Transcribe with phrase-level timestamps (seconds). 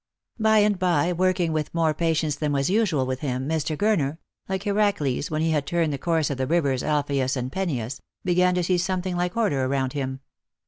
[0.39, 3.77] By and by, working with more patience than was usual with him, Mr.
[3.77, 4.17] Gurner—
[4.49, 8.55] like Herakles when he had turned the course of the rivers Alpheius and Peneius— began
[8.55, 10.21] to see something like order around him.